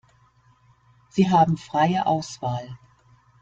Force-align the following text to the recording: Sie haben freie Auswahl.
Sie 1.09 1.29
haben 1.29 1.57
freie 1.57 2.07
Auswahl. 2.07 2.79